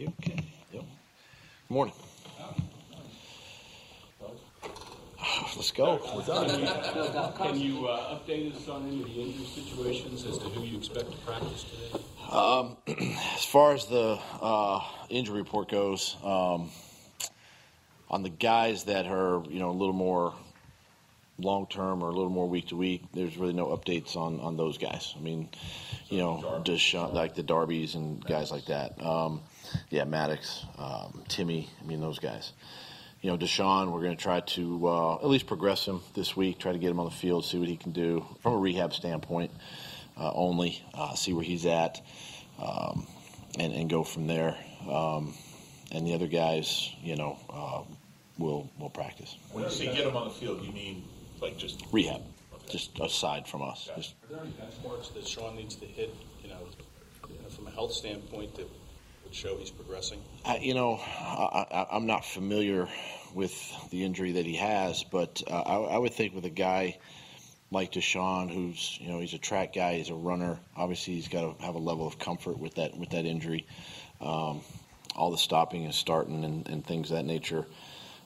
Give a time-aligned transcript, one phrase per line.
[0.00, 0.12] you.
[0.20, 0.42] Okay.
[0.72, 0.82] Yep.
[1.68, 1.94] Good morning.
[5.56, 6.00] Let's go.
[6.14, 6.48] We're done.
[7.36, 10.78] Can you uh, update us on any of the injury situations as to who you
[10.78, 12.04] expect to practice today?
[13.34, 16.70] As far as the uh, injury report goes, um,
[18.08, 20.34] on the guys that are you know a little more
[21.38, 24.56] long term or a little more week to week, there's really no updates on on
[24.56, 25.14] those guys.
[25.16, 25.48] I mean,
[26.08, 29.00] you know, just like the Darbies and guys like that.
[29.02, 29.42] Um,
[29.90, 31.68] yeah, Maddox, um, Timmy.
[31.82, 32.52] I mean, those guys.
[33.22, 36.58] You know, DeSean, we're going to try to uh, at least progress him this week.
[36.58, 38.94] Try to get him on the field, see what he can do from a rehab
[38.94, 39.50] standpoint
[40.16, 40.82] uh, only.
[40.94, 42.00] Uh, see where he's at,
[42.58, 43.06] um,
[43.58, 44.56] and and go from there.
[44.88, 45.34] Um,
[45.92, 47.82] and the other guys, you know, uh,
[48.38, 51.04] will will practice When you say get him on the field, you mean
[51.42, 52.22] like just rehab,
[52.68, 53.88] just aside from us.
[53.96, 56.56] Just Are there any benchmarks that Sean needs to hit, you know,
[57.50, 58.68] from a health standpoint that
[59.32, 60.22] show he's progressing?
[60.44, 62.88] I, you know, I, I, I'm not familiar
[63.34, 66.98] with the injury that he has, but uh, I, I would think with a guy
[67.70, 70.58] like DeSean, who's you know he's a track guy, he's a runner.
[70.76, 73.66] Obviously, he's got to have a level of comfort with that with that injury.
[74.20, 74.62] Um,
[75.16, 77.66] all the stopping and starting and, and things of that nature.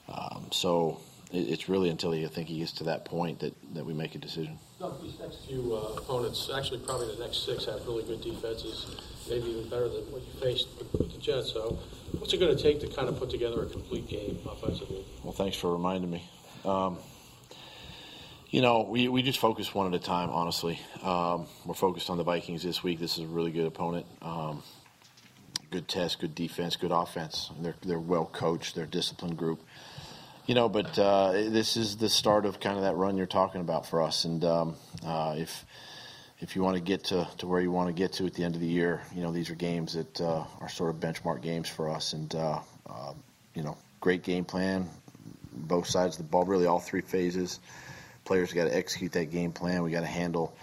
[0.09, 1.01] Um, so
[1.33, 3.95] it, it's really until he, I think he gets to that point that, that we
[3.95, 4.59] make a decision.
[5.03, 8.97] These next few uh, opponents, actually probably the next six, have really good defenses,
[9.31, 11.53] maybe even better than what you faced with, with the Jets.
[11.53, 11.79] So,
[12.19, 15.05] what's it going to take to kind of put together a complete game offensively?
[15.23, 16.29] Well, thanks for reminding me.
[16.67, 16.99] Um,
[18.51, 20.79] you know, we, we just focus one at a time, honestly.
[21.03, 23.01] Um, we're focused on the Vikings this week.
[23.01, 24.07] This is a really good opponent.
[24.21, 24.63] Um,
[25.71, 27.51] good test, good defense, good offense.
[27.59, 29.63] They're, they're well coached, they're a disciplined group.
[30.47, 33.63] You know, but uh, this is the start of kind of that run you're talking
[33.63, 34.25] about for us.
[34.25, 35.65] And um, uh, if
[36.41, 38.45] if you want to get to, to where you want to get to at the
[38.45, 41.41] end of the year, you know, these are games that uh, are sort of benchmark
[41.41, 42.13] games for us.
[42.13, 43.15] And, uh, uh,
[43.55, 44.91] you know, great game plan,
[45.51, 47.61] both sides of the ball, really all three phases.
[48.27, 49.83] Players got to execute that game plan.
[49.83, 50.55] We got to handle,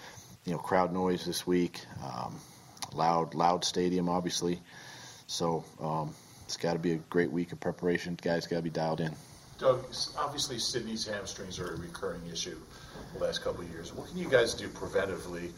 [0.46, 2.36] you know, crowd noise this week, um,
[2.94, 4.59] loud, loud stadium, obviously.
[5.25, 6.14] So um,
[6.46, 8.20] it's got to be a great week of preparation.
[8.22, 9.16] Guys got to be dialed in.
[9.62, 9.86] Doug.
[10.18, 12.58] Obviously, Sidney's hamstrings are a recurring issue
[13.14, 13.94] the last couple of years.
[13.94, 15.52] What can you guys do preventively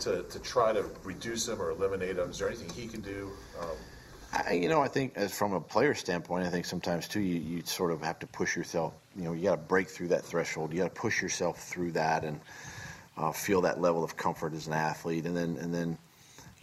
[0.00, 2.30] to, to try to reduce them or eliminate them?
[2.30, 3.30] Is there anything he can do?
[3.60, 3.76] Um,
[4.32, 7.38] I, you know, I think as from a player standpoint, I think sometimes too you,
[7.38, 8.92] you sort of have to push yourself.
[9.14, 10.72] You know, you got to break through that threshold.
[10.72, 12.40] You got to push yourself through that and
[13.16, 15.26] uh, feel that level of comfort as an athlete.
[15.26, 15.96] And then and then,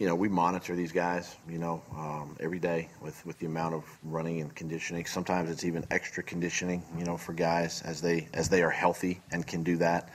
[0.02, 1.36] you know, we monitor these guys.
[1.48, 5.04] You know, um, every day with with the amount of running and conditioning.
[5.06, 6.82] Sometimes it's even extra conditioning.
[6.98, 10.10] You know, for guys as they as they are healthy and can do that,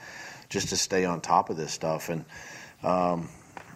[0.50, 2.10] just to stay on top of this stuff.
[2.10, 2.26] And
[2.82, 3.30] um,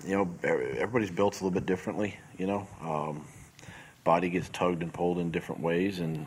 [0.06, 2.18] you know, everybody's built a little bit differently.
[2.36, 2.68] You know.
[2.82, 3.26] Um,
[4.04, 6.26] body gets tugged and pulled in different ways, and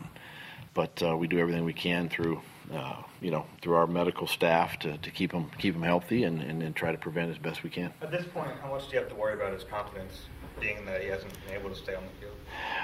[0.76, 2.40] but uh, we do everything we can through
[2.72, 6.40] uh, you know through our medical staff to, to keep them keep them healthy and,
[6.42, 7.92] and, and try to prevent as best we can.
[8.02, 10.26] At this point, how much do you have to worry about his confidence,
[10.60, 12.36] being that he hasn't been able to stay on the field?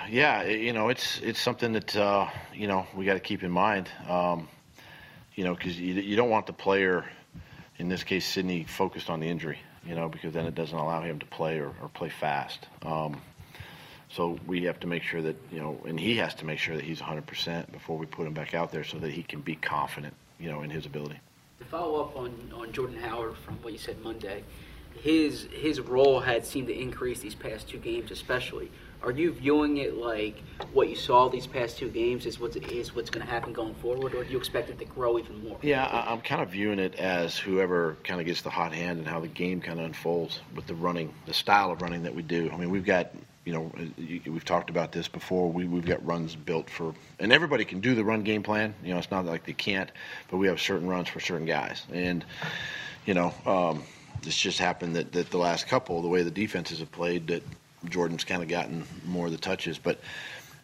[0.09, 3.51] Yeah, you know it's it's something that uh, you know we got to keep in
[3.51, 3.89] mind.
[4.09, 4.49] Um,
[5.35, 7.05] you know because you, you don't want the player,
[7.79, 9.59] in this case Sidney, focused on the injury.
[9.85, 12.69] You know because then it doesn't allow him to play or, or play fast.
[12.83, 13.21] Um,
[14.13, 16.77] so we have to make sure that you know, and he has to make sure
[16.77, 19.57] that he's 100% before we put him back out there, so that he can be
[19.57, 21.19] confident, you know, in his ability.
[21.61, 24.45] To follow up on, on Jordan Howard from what you said Monday,
[25.03, 28.71] his his role had seemed to increase these past two games, especially.
[29.03, 30.41] Are you viewing it like
[30.73, 33.75] what you saw these past two games is what's is what's going to happen going
[33.75, 35.59] forward, or do you expect it to grow even more?
[35.63, 38.99] Yeah, I, I'm kind of viewing it as whoever kind of gets the hot hand
[38.99, 42.15] and how the game kind of unfolds with the running, the style of running that
[42.15, 42.49] we do.
[42.53, 43.13] I mean, we've got
[43.45, 45.51] you know, we've talked about this before.
[45.51, 48.75] We, we've got runs built for, and everybody can do the run game plan.
[48.85, 49.91] You know, it's not like they can't,
[50.31, 51.85] but we have certain runs for certain guys.
[51.93, 52.25] And,
[53.05, 53.83] you know, um,
[54.23, 57.43] it's just happened that, that the last couple, the way the defenses have played, that
[57.89, 59.77] Jordan's kind of gotten more of the touches.
[59.77, 59.99] But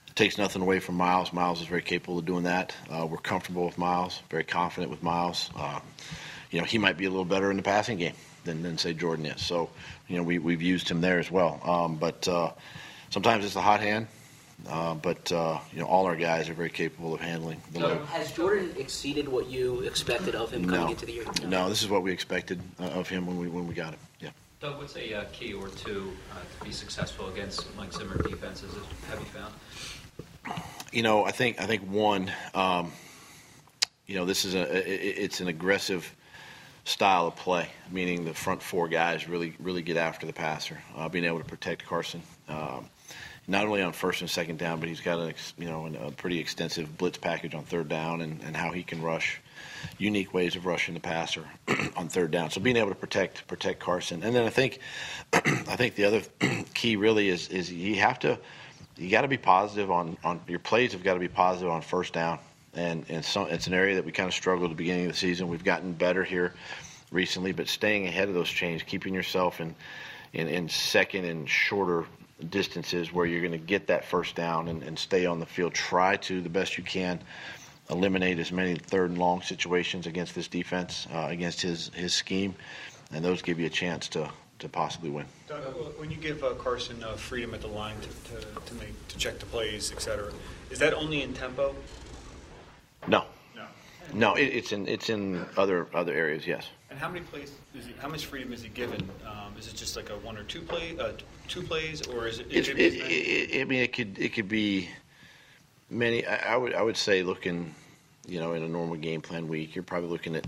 [0.06, 1.32] it takes nothing away from Miles.
[1.32, 2.76] Miles is very capable of doing that.
[2.88, 5.50] Uh, we're comfortable with Miles, very confident with Miles.
[5.56, 5.80] Uh,
[6.50, 8.14] you know, he might be a little better in the passing game
[8.44, 9.42] than, than say Jordan is.
[9.42, 9.70] So,
[10.08, 11.60] you know, we, we've used him there as well.
[11.64, 12.52] Um, but uh,
[13.10, 14.06] sometimes it's a hot hand.
[14.68, 18.04] Uh, but uh, you know, all our guys are very capable of handling the load.
[18.06, 21.24] Has Jordan exceeded what you expected of him coming No, into the year?
[21.46, 24.00] no, this is what we expected uh, of him when we when we got him.
[24.18, 24.30] Yeah.
[24.60, 28.74] Doug, what's a uh, key or two uh, to be successful against Mike Zimmer defenses?
[29.08, 29.54] Have you found?
[30.92, 32.90] You know, I think I think one, um,
[34.08, 36.12] you know, this is a it, it's an aggressive
[36.88, 41.08] style of play, meaning the front four guys really really get after the passer, uh,
[41.08, 42.22] being able to protect Carson.
[42.48, 42.88] Um,
[43.46, 46.38] not only on first and second down, but he's got a you know a pretty
[46.38, 49.40] extensive blitz package on third down, and, and how he can rush,
[49.98, 51.44] unique ways of rushing the passer
[51.96, 52.50] on third down.
[52.50, 54.80] So being able to protect protect Carson, and then I think
[55.32, 56.22] I think the other
[56.74, 58.38] key really is is you have to
[58.96, 61.82] you got to be positive on on your plays have got to be positive on
[61.82, 62.38] first down,
[62.74, 65.12] and and so it's an area that we kind of struggled at the beginning of
[65.12, 65.48] the season.
[65.48, 66.54] We've gotten better here
[67.10, 69.74] recently, but staying ahead of those chains, keeping yourself in
[70.32, 72.06] in, in second and shorter
[72.50, 75.74] distances where you're going to get that first down and, and stay on the field.
[75.74, 77.20] Try to the best you can
[77.90, 82.54] eliminate as many third and long situations against this defense, uh, against his his scheme,
[83.12, 85.24] and those give you a chance to to possibly win.
[85.48, 85.62] Doug,
[85.98, 89.16] when you give uh, Carson uh, freedom at the line to, to, to make to
[89.16, 90.32] check the plays, et cetera,
[90.70, 91.74] is that only in tempo?
[93.08, 93.24] No,
[93.56, 93.64] No.
[94.14, 96.46] no, it, it's in it's in other other areas.
[96.46, 96.68] Yes.
[96.90, 97.52] And how many plays?
[97.74, 99.08] Is he, how much freedom is he given?
[99.26, 101.12] Um, is it just like a one or two play, uh,
[101.46, 102.46] two plays, or is it?
[102.50, 104.88] It, it, it, I mean, it could it could be
[105.90, 106.26] many.
[106.26, 107.74] I, I would I would say looking,
[108.26, 110.46] you know, in a normal game plan week, you're probably looking at,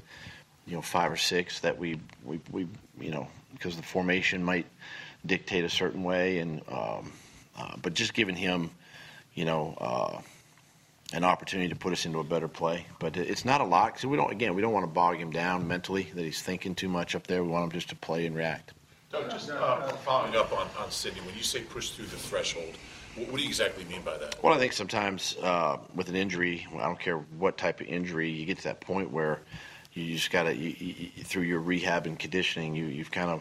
[0.66, 2.66] you know, five or six that we we, we
[2.98, 4.66] you know because the formation might
[5.26, 7.12] dictate a certain way, and um,
[7.58, 8.70] uh, but just giving him,
[9.34, 9.74] you know.
[9.78, 10.20] Uh,
[11.12, 14.06] an opportunity to put us into a better play, but it's not a lot because
[14.06, 14.30] we don't.
[14.30, 17.26] Again, we don't want to bog him down mentally that he's thinking too much up
[17.26, 17.42] there.
[17.42, 18.72] We want him just to play and react.
[19.10, 22.76] Doug, just uh, following up on, on Sidney, when you say push through the threshold,
[23.16, 24.40] what, do you exactly mean by that?
[24.40, 28.30] Well, I think sometimes uh, with an injury, I don't care what type of injury,
[28.30, 29.40] you get to that point where
[29.94, 33.40] you just got to, you, you, through your rehab and conditioning, you, you've kind of,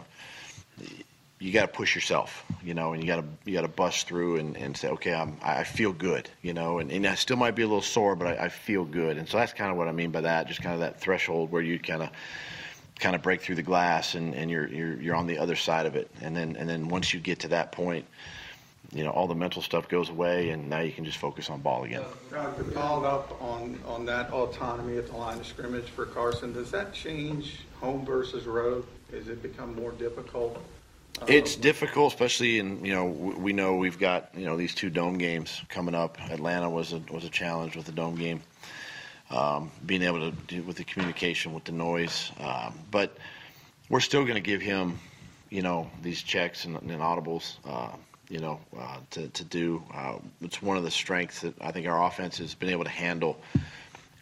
[1.40, 4.06] you got to push yourself, you know, and you got to you got to bust
[4.06, 7.38] through and, and say, okay, I'm, I feel good, you know, and, and I still
[7.38, 9.78] might be a little sore, but I, I feel good, and so that's kind of
[9.78, 12.10] what I mean by that, just kind of that threshold where you kind of
[12.98, 15.86] kind of break through the glass and, and you're, you're you're on the other side
[15.86, 18.04] of it, and then and then once you get to that point,
[18.92, 21.60] you know, all the mental stuff goes away, and now you can just focus on
[21.60, 22.02] ball again.
[22.30, 26.70] Doug, to up on, on that autonomy at the line of scrimmage for Carson, does
[26.72, 28.84] that change home versus road?
[29.10, 30.60] Is it become more difficult?
[31.26, 35.18] It's difficult, especially in you know we know we've got you know these two dome
[35.18, 36.18] games coming up.
[36.30, 38.42] Atlanta was a was a challenge with the dome game,
[39.30, 43.16] um, being able to do with the communication with the noise, um, but
[43.88, 44.98] we're still going to give him
[45.50, 47.56] you know these checks and, and audibles.
[47.66, 47.94] Uh,
[48.30, 49.82] you know, uh, to, to do.
[49.92, 52.90] Uh, it's one of the strengths that I think our offense has been able to
[52.90, 53.36] handle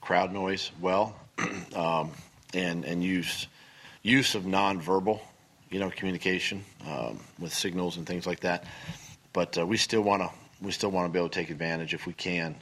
[0.00, 1.14] crowd noise well,
[1.76, 2.10] um,
[2.54, 3.46] and and use
[4.02, 5.20] use of nonverbal,
[5.70, 8.64] you know, communication um, with signals and things like that.
[9.32, 10.30] But uh, we still want to
[10.60, 12.56] we still want to be able to take advantage if we can,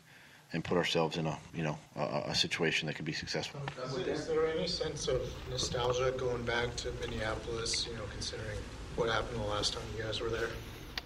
[0.53, 3.61] and put ourselves in a you know a, a situation that could be successful.
[3.85, 8.59] Is, is there any sense of nostalgia going back to Minneapolis, you know, considering
[8.97, 10.49] what happened the last time you guys were there?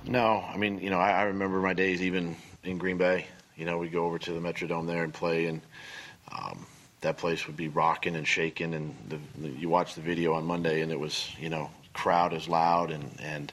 [0.05, 3.27] No, I mean, you know, I, I remember my days even in Green Bay.
[3.57, 5.61] You know, we'd go over to the Metrodome there and play, and
[6.33, 6.65] um,
[7.03, 8.73] that place would be rocking and shaking.
[8.73, 11.71] And the, the, you watch the video on Monday, and it was, you know,
[12.01, 13.53] crowd is loud, and and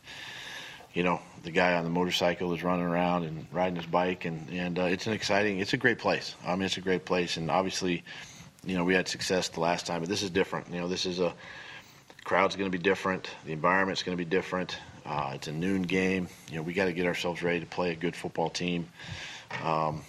[0.94, 4.50] you know, the guy on the motorcycle is running around and riding his bike, and
[4.50, 6.34] and uh, it's an exciting, it's a great place.
[6.46, 8.04] I mean, it's a great place, and obviously,
[8.66, 10.70] you know, we had success the last time, but this is different.
[10.72, 11.34] You know, this is a
[12.24, 13.30] crowd's going to be different.
[13.46, 14.78] The environment's going to be different.
[15.06, 16.28] Uh, it's a noon game.
[16.50, 18.88] You know, we got to get ourselves ready to play a good football team,
[19.64, 20.04] um,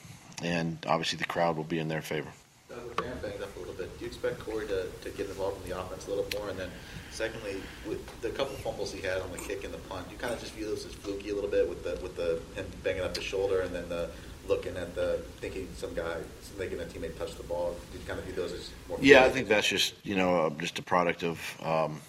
[0.44, 2.30] and obviously the crowd will be in their favor.
[2.68, 5.62] Doug, with banged up a little bit, do you expect Corey to, to get involved
[5.62, 6.50] in the offense a little more?
[6.50, 6.70] And then,
[7.10, 10.32] secondly, with the couple fumbles he had on the kick and the punt, you kind
[10.32, 13.02] of just view those as fluky a little bit with the with the him banging
[13.02, 14.10] up the shoulder and then the
[14.48, 16.16] looking at the thinking some guy
[16.58, 17.76] making a teammate touch the ball?
[17.92, 18.98] Do you kind of view those as more?
[19.00, 22.00] Yeah, I think that's just you know uh, just a product of um,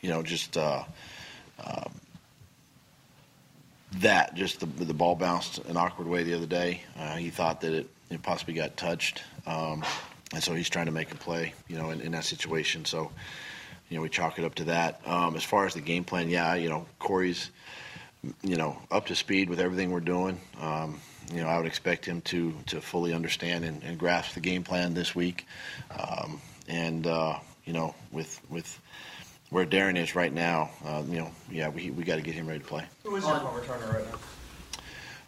[0.00, 0.84] you know just uh,
[1.64, 1.92] um
[3.92, 6.82] that just the the ball bounced an awkward way the other day.
[6.96, 9.84] Uh, he thought that it, it possibly got touched, um,
[10.32, 12.84] and so he's trying to make a play you know in, in that situation.
[12.84, 13.10] So
[13.88, 15.00] you know we chalk it up to that.
[15.06, 17.50] Um, as far as the game plan, yeah, you know Corey's
[18.42, 20.40] you know up to speed with everything we're doing.
[20.60, 21.00] Um,
[21.32, 24.64] you know, I would expect him to to fully understand and, and grasp the game
[24.64, 25.46] plan this week.
[25.98, 28.80] Um, and uh, you know, with with
[29.50, 32.46] where Darren is right now, uh, you know, yeah, we we got to get him
[32.46, 32.84] ready to play.
[33.04, 34.04] Who is your punt returner right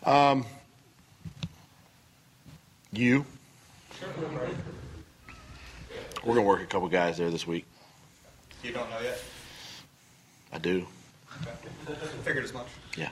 [0.05, 0.31] now?
[0.31, 0.47] Um,
[2.93, 3.25] you,
[6.25, 7.67] we're gonna work a couple guys there this week.
[8.63, 9.23] You don't know yet.
[10.53, 10.87] I do.
[11.43, 11.95] Okay.
[12.25, 12.67] Figured as much.
[12.97, 13.11] Yeah.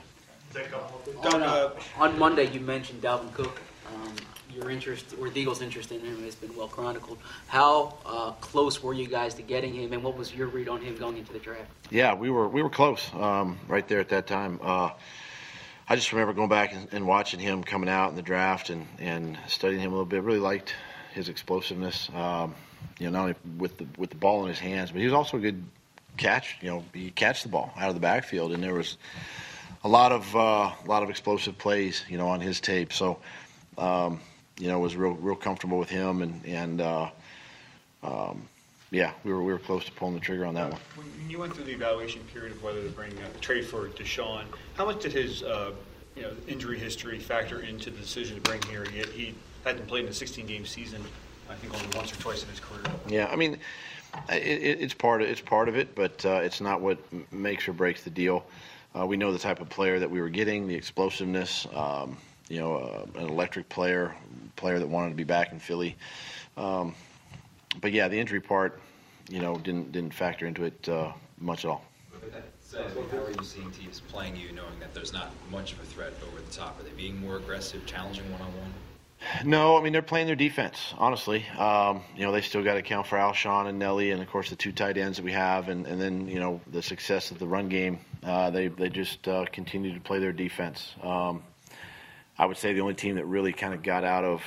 [0.53, 3.61] Doug, on, uh, on Monday, you mentioned Dalvin Cook.
[3.93, 4.13] Um,
[4.53, 7.19] your interest, or the Eagles' interest in him, has been well chronicled.
[7.47, 10.81] How uh, close were you guys to getting him, and what was your read on
[10.81, 11.69] him going into the draft?
[11.89, 14.59] Yeah, we were we were close, um, right there at that time.
[14.61, 14.91] Uh,
[15.87, 18.87] I just remember going back and, and watching him coming out in the draft and,
[18.99, 20.23] and studying him a little bit.
[20.23, 20.75] Really liked
[21.13, 22.09] his explosiveness.
[22.13, 22.55] Um,
[22.99, 25.13] you know, not only with the with the ball in his hands, but he was
[25.13, 25.63] also a good
[26.17, 26.57] catch.
[26.61, 28.97] You know, he catch the ball out of the backfield, and there was
[29.83, 32.03] a lot of uh, a lot of explosive plays.
[32.09, 32.93] You know, on his tape.
[32.93, 33.19] So,
[33.77, 34.19] um,
[34.57, 37.09] you know, was real real comfortable with him, and and uh,
[38.03, 38.47] um,
[38.91, 40.81] yeah, we were we were close to pulling the trigger on that one.
[40.95, 44.43] When you went through the evaluation period of whether to bring a trade for DeSean,
[44.75, 45.71] how much did his uh,
[46.15, 48.85] you know injury history factor into the decision to bring here?
[48.85, 51.03] He, he hadn't played in a 16 game season,
[51.49, 52.83] I think only once or twice in his career.
[53.07, 53.57] Yeah, I mean,
[54.29, 56.99] it, it, it's part of it's part of it, but uh, it's not what
[57.33, 58.45] makes or breaks the deal.
[58.97, 61.67] Uh, we know the type of player that we were getting, the explosiveness.
[61.73, 62.17] Um,
[62.49, 64.15] you know, uh, an electric player,
[64.55, 65.95] player that wanted to be back in Philly.
[66.57, 66.95] Um,
[67.79, 68.81] but yeah, the injury part,
[69.29, 71.85] you know, didn't didn't factor into it uh, much at all.
[72.69, 75.85] Said, how are you seeing teams playing you knowing that there's not much of a
[75.85, 76.79] threat over the top?
[76.79, 78.71] Are they being more aggressive, challenging one on one?
[79.43, 80.93] No, I mean they're playing their defense.
[80.97, 84.29] Honestly, um, you know they still got to account for Alshon and Nelly, and of
[84.29, 87.31] course the two tight ends that we have, and, and then you know the success
[87.31, 87.99] of the run game.
[88.23, 90.93] Uh, they they just uh, continue to play their defense.
[91.03, 91.43] Um,
[92.37, 94.41] I would say the only team that really kind of got out of,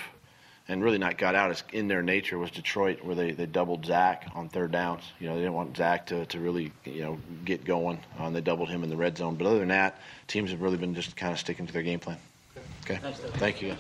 [0.67, 3.85] and really not got out, is in their nature was Detroit, where they, they doubled
[3.85, 5.05] Zach on third downs.
[5.21, 7.99] You know they didn't want Zach to, to really you know get going.
[8.19, 9.37] Uh, and they doubled him in the red zone.
[9.37, 12.01] But other than that, teams have really been just kind of sticking to their game
[12.01, 12.19] plan.
[12.85, 12.99] Okay,
[13.35, 13.79] thank you guys.